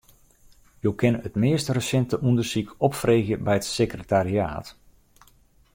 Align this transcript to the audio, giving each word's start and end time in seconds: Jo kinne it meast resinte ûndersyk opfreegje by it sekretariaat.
Jo 0.85 0.91
kinne 1.01 1.19
it 1.27 1.35
meast 1.41 1.69
resinte 1.77 2.15
ûndersyk 2.27 2.69
opfreegje 2.85 3.35
by 3.45 3.53
it 3.59 3.65
sekretariaat. 3.77 4.67